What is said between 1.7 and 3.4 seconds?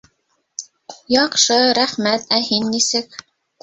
рәхмәт! Ә һин нисек?